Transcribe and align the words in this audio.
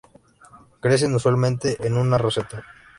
Crecen 0.79 1.13
usualmente 1.13 1.77
en 1.85 1.95
una 1.95 2.17
roseta. 2.17 2.65